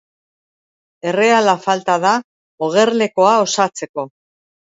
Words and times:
Erreala 1.09 1.53
falta 1.65 1.97
da 2.05 2.15
ogerlekoa 2.69 3.37
osatzeko. 3.45 4.09